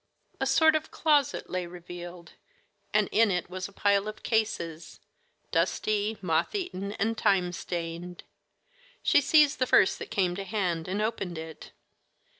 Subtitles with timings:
[0.39, 2.31] A sort of closet lay revealed,
[2.91, 4.99] and in it was a pile of cases,
[5.51, 8.23] dusty, moth eaten, and time stained.
[9.03, 11.71] She seized the first that came to hand, and opened it.